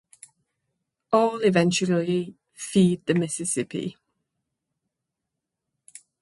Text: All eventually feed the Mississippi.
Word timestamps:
All 1.13 1.41
eventually 1.43 2.33
feed 2.53 3.05
the 3.05 3.13
Mississippi. 3.13 3.97